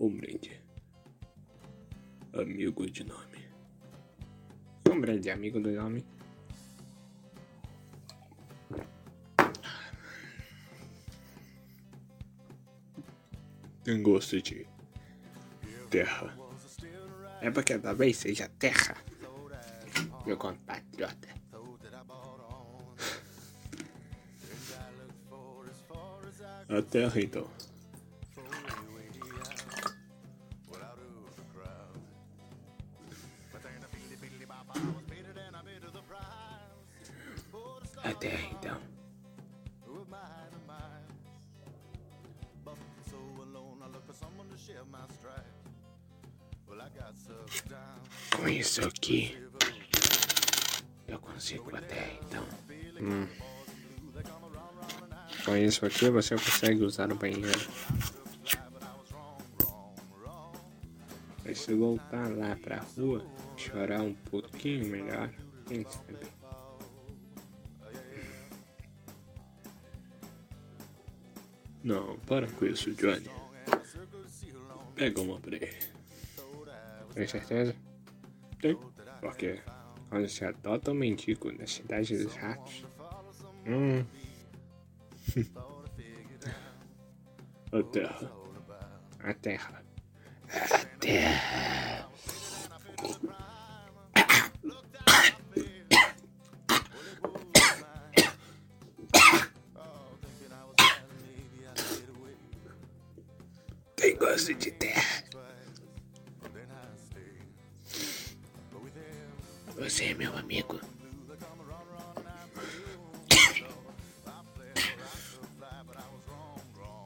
[0.00, 0.58] Um brinde.
[2.32, 3.50] Amigo de nome.
[4.88, 6.02] Um brinde, amigo do nome.
[13.84, 14.66] Tem gosto de
[15.90, 16.34] terra.
[17.42, 18.96] É porque talvez seja terra,
[20.24, 21.28] meu compatriota.
[26.70, 27.69] A terra então.
[38.20, 38.78] A terra então.
[48.36, 49.38] Com isso aqui,
[51.08, 52.46] eu consigo a terra então.
[53.00, 53.26] Hum.
[55.46, 57.70] Com isso aqui você consegue usar o banheiro.
[61.42, 63.24] Mas se voltar lá pra rua,
[63.56, 65.32] chorar um pouquinho melhor,
[65.66, 66.39] quem sabe?
[71.90, 73.28] Não, para com isso, Johnny.
[74.94, 75.76] Pega uma pra ele.
[77.12, 77.74] Tem certeza?
[78.60, 78.78] Tem?
[79.20, 79.60] Porque
[80.08, 82.84] Quando você adota um mendigo na cidade dos ratos.
[83.66, 84.04] Hum,
[87.72, 88.32] a terra.
[89.18, 89.84] a terra.
[90.48, 92.08] A terra.
[104.40, 105.24] gosto de terra.
[109.76, 110.80] Você é meu amigo.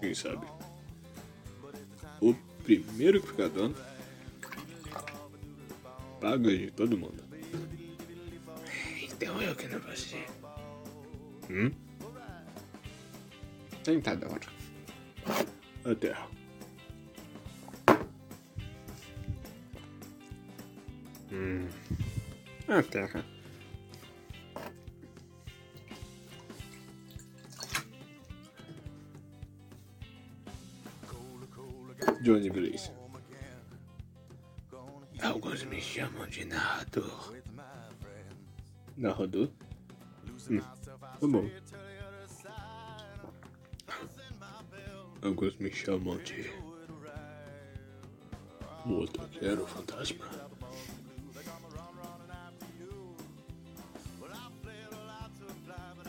[0.00, 0.44] Quem sabe?
[2.20, 3.76] O primeiro que ficar dando
[6.20, 7.22] paga de todo mundo.
[9.02, 10.26] Então eu que não você.
[11.48, 11.70] Hum?
[13.84, 14.40] Tentador.
[15.84, 16.40] A terra.
[21.32, 23.24] A terra.
[32.22, 32.90] Johnny Blaze.
[35.22, 37.36] Alguns me chamam de narrador.
[38.96, 39.50] Narrador?
[40.50, 41.48] Hum, tá bom.
[45.22, 46.52] Alguns me chamam de.
[48.84, 50.49] Motoqueiro fantasma.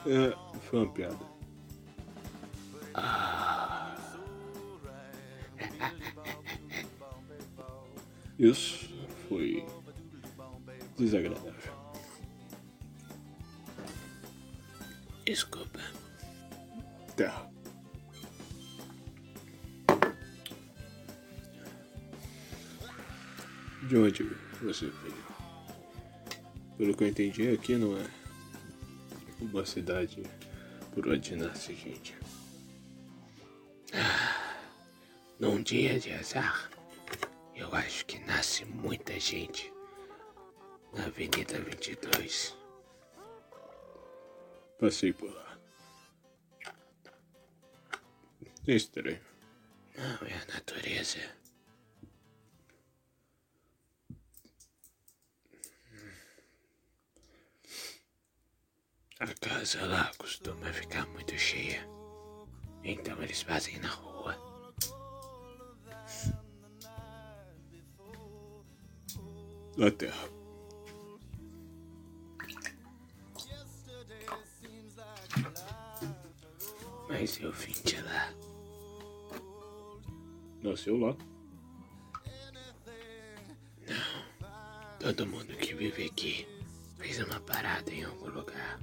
[0.06, 1.32] É, foi uma piada.
[8.40, 8.90] Isso
[9.30, 9.64] foi
[10.98, 11.74] desagradável.
[15.24, 15.80] Desculpa.
[17.16, 17.52] Terra.
[23.88, 24.24] De onde
[24.64, 25.32] você veio?
[26.78, 28.21] Pelo que eu entendi, aqui não é
[29.42, 30.24] uma cidade
[30.94, 32.16] por onde nasce gente.
[35.40, 36.70] Num dia de azar,
[37.56, 39.74] eu acho que nasce muita gente
[40.94, 42.56] na Avenida 22.
[44.80, 45.58] Passei por lá.
[48.68, 49.20] Estranho.
[49.98, 51.41] Não é a natureza.
[59.22, 61.88] A casa lá costuma ficar muito cheia.
[62.84, 64.36] Então eles fazem na rua.
[69.78, 70.28] A terra.
[77.08, 78.34] Mas eu vim de lá.
[80.64, 81.16] Nasceu lá.
[85.00, 86.48] Todo mundo que vive aqui
[86.98, 88.80] fez uma parada em algum lugar.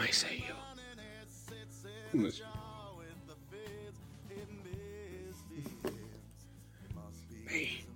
[0.00, 0.56] Mais saiu.
[2.26, 2.42] Assim?
[7.44, 7.86] Bem,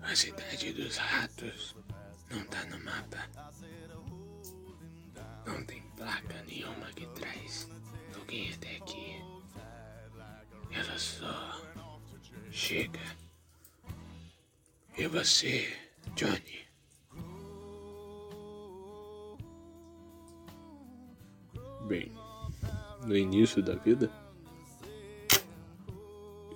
[0.00, 1.76] a cidade dos ratos
[2.30, 3.28] não tá no mapa.
[5.44, 7.68] Não tem placa nenhuma que traz
[8.18, 9.22] alguém até aqui.
[10.70, 11.60] Ela só
[12.50, 13.18] chega.
[14.96, 15.76] E você,
[16.16, 16.53] Johnny?
[23.14, 24.10] No início da vida,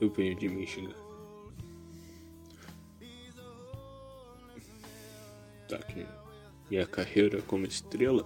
[0.01, 0.95] Eu venho de Michigan.
[5.69, 6.05] Tá aqui.
[6.69, 8.25] Minha carreira como estrela.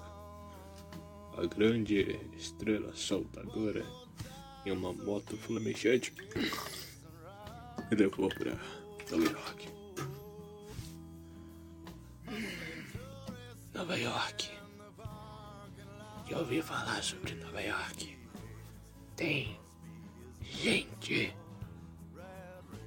[1.36, 3.84] A grande estrela saltadora
[4.64, 6.14] em uma moto flamejante
[7.90, 8.52] me levou pra
[9.10, 9.68] Nova York.
[13.74, 14.50] Nova York.
[16.30, 18.21] Já ouvi falar sobre Nova York.
[19.22, 19.56] Tem
[20.40, 21.32] gente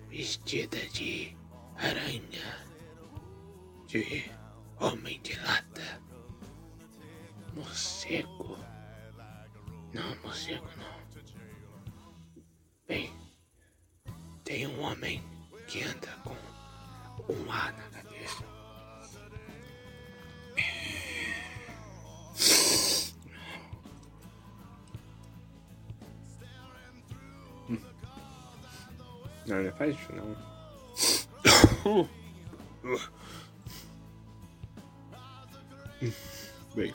[0.10, 1.34] vestida de
[1.78, 2.68] aranha,
[3.88, 4.30] de
[4.78, 6.02] homem de lata,
[7.54, 8.58] morcego.
[9.94, 11.24] Não, morcego não.
[12.86, 13.14] Bem,
[14.44, 15.24] tem um homem
[15.68, 16.36] que anda com
[17.32, 18.05] um ar na cabeça.
[29.48, 30.36] Não, não faz isso não.
[36.76, 36.94] Bem.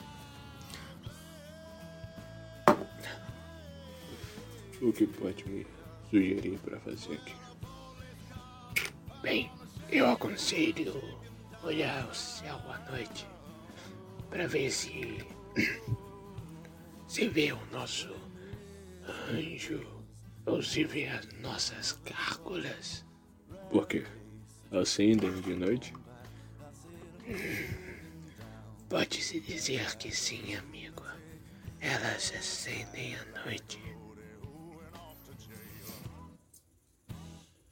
[4.82, 5.66] O que pode me
[6.10, 7.34] sugerir para fazer aqui?
[9.22, 9.50] Bem,
[9.90, 11.00] eu aconselho
[11.62, 13.26] olhar o céu à noite
[14.30, 15.18] para ver se
[17.06, 18.08] se vê o nosso
[19.30, 19.99] anjo
[20.86, 23.04] vê as nossas gárgulas.
[23.70, 24.04] Por quê?
[24.70, 25.92] Acendem de noite?
[28.88, 31.04] Pode-se dizer que sim, amigo.
[31.80, 33.78] Elas acendem à noite.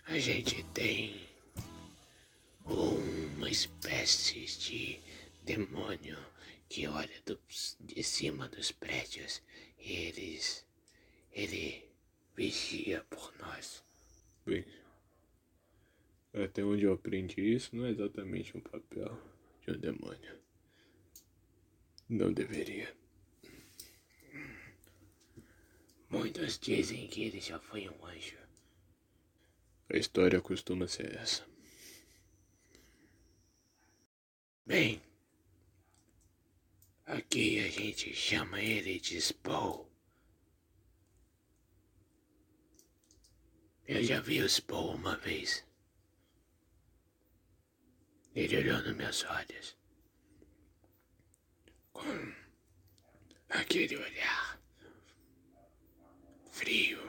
[0.06, 1.26] A gente tem
[2.64, 5.00] uma espécie de
[5.44, 6.16] demônio
[6.68, 7.38] que olha do-
[7.80, 9.42] de cima dos prédios
[9.78, 10.64] e eles.
[11.32, 11.88] ele
[12.38, 13.85] vigia por nós.
[14.46, 14.64] Bem.
[16.32, 19.20] Até onde eu aprendi isso não é exatamente um papel
[19.62, 20.38] de um demônio.
[22.08, 22.96] Não deveria.
[26.08, 28.38] Muitos dizem que ele já foi um anjo.
[29.93, 31.44] A história costuma ser essa.
[34.64, 35.02] Bem,
[37.05, 39.88] aqui a gente chama ele de Spo.
[43.98, 45.66] Eu já vi o Spo uma vez.
[48.32, 49.76] Ele olhou nos meus olhos.
[51.92, 52.32] Com
[53.48, 54.62] aquele olhar
[56.52, 57.00] frio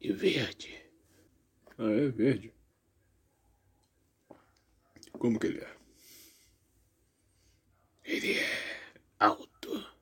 [0.00, 0.90] e verde.
[1.76, 2.54] Ah, é verde.
[5.18, 5.76] Como que ele é?
[8.02, 8.80] Ele é
[9.18, 9.94] alto.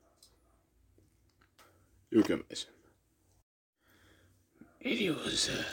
[2.13, 2.75] E o que mais?
[4.85, 5.65] Ele usa.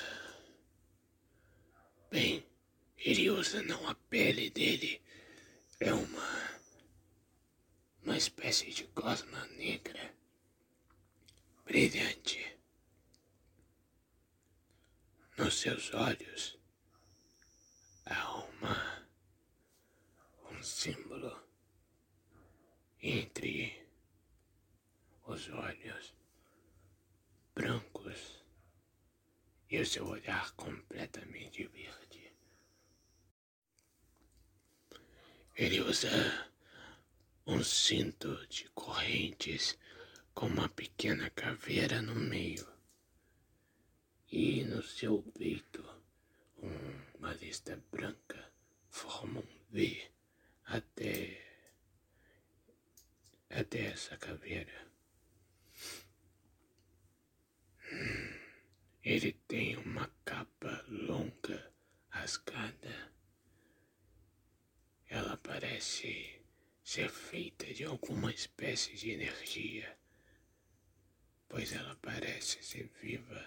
[2.10, 2.46] Bem,
[2.96, 5.02] ele usa não a pele dele.
[5.78, 6.62] É uma.
[8.02, 10.14] Uma espécie de gosma negra.
[11.66, 12.58] Brilhante.
[15.36, 16.58] Nos seus olhos
[18.06, 19.06] há uma.
[20.50, 21.38] Um símbolo
[23.02, 23.86] entre
[25.26, 26.21] os olhos
[29.72, 32.30] e o seu olhar completamente verde.
[35.56, 36.10] Ele usa
[37.46, 39.78] um cinto de correntes
[40.34, 42.70] com uma pequena caveira no meio.
[44.30, 45.82] E no seu peito,
[46.58, 48.52] um- uma lista branca
[48.90, 50.10] forma um V
[50.66, 51.48] até.
[53.48, 54.92] até essa caveira.
[59.02, 61.72] Ele tem uma capa longa,
[62.08, 63.12] rasgada.
[65.08, 66.40] Ela parece
[66.84, 69.98] ser feita de alguma espécie de energia,
[71.48, 73.44] pois ela parece ser viva,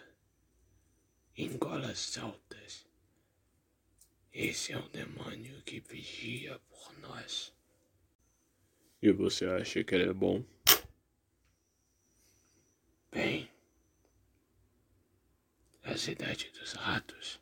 [1.38, 2.86] em golas altas.
[4.34, 7.54] Esse é o demônio que vigia por nós.
[9.02, 10.44] E você acha que ele é bom?
[13.10, 13.50] Bem,
[15.96, 17.40] a cidade dos ratos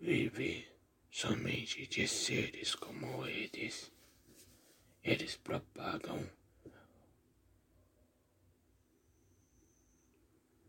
[0.00, 0.66] vive
[1.08, 3.92] somente de seres como eles.
[5.04, 6.28] Eles propagam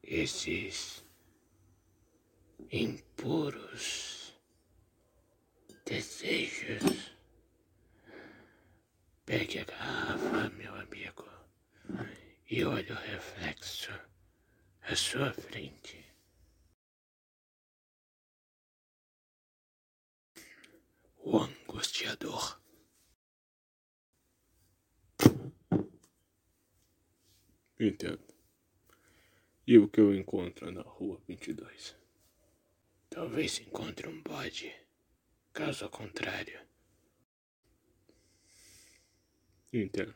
[0.04, 1.04] esses
[2.72, 4.36] impuros
[5.86, 7.16] desejos.
[9.26, 11.28] Pegue a garrafa, meu amigo,
[12.48, 14.07] e olhe o reflexo
[14.96, 16.06] sua frente.
[21.18, 22.62] O angustiador.
[27.80, 28.26] Entendo.
[29.68, 31.96] E o que eu encontro na rua 22?
[33.10, 34.74] Talvez encontre um bode.
[35.54, 36.60] Caso contrário.
[39.74, 40.16] Entendo.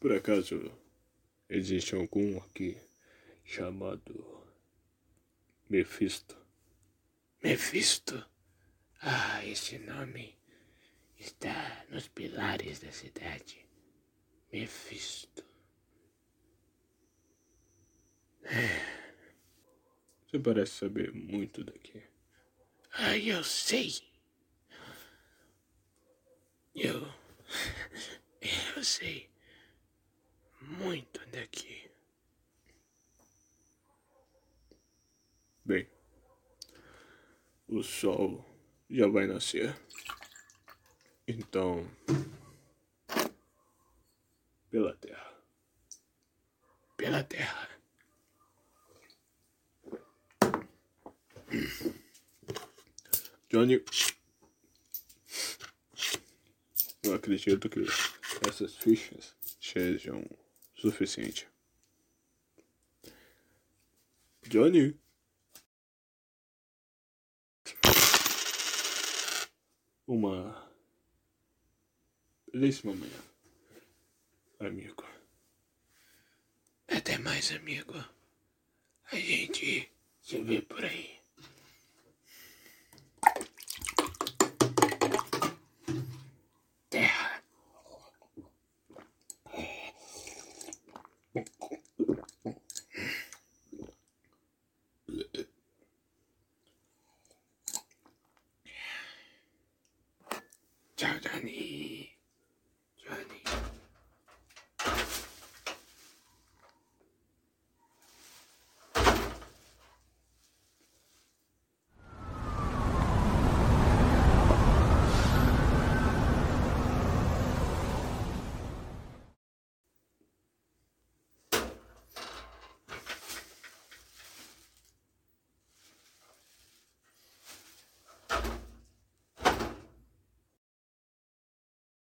[0.00, 0.72] Por acaso
[1.48, 2.76] existe algum aqui
[3.44, 4.44] chamado
[5.68, 6.36] Mephisto?
[7.42, 8.26] Mephisto?
[9.00, 10.36] Ah, esse nome
[11.18, 13.64] está nos pilares da cidade.
[14.52, 15.44] Mephisto.
[20.26, 22.02] Você parece saber muito daqui.
[22.92, 23.94] Ah, eu sei.
[26.74, 27.06] Eu.
[28.76, 29.28] Eu sei
[30.68, 31.90] muito daqui.
[35.64, 35.88] Bem,
[37.66, 38.44] o sol
[38.88, 39.76] já vai nascer.
[41.26, 41.86] Então,
[44.70, 45.34] pela terra.
[46.96, 47.68] Pela terra.
[53.50, 53.82] Johnny,
[57.02, 57.80] eu acredito que
[58.48, 60.24] essas fichas sejam
[60.78, 61.46] suficientes.
[64.46, 64.98] Johnny.
[70.06, 70.66] Uma
[72.50, 73.22] belíssima manhã,
[74.58, 75.04] amigo.
[76.86, 77.92] Até mais, amigo.
[79.12, 79.92] A gente
[80.22, 81.17] se vê por aí.